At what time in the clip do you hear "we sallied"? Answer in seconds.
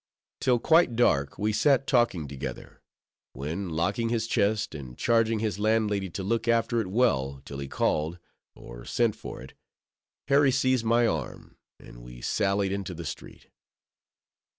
12.01-12.71